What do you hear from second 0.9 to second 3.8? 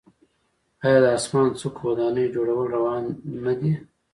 د اسمان څکو ودانیو جوړول روان نه دي؟